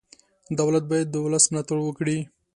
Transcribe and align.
دولت 0.59 0.83
باید 0.91 1.07
د 1.11 1.15
ولس 1.25 1.45
ملاتړ 1.51 1.77
وکړي. 1.83 2.17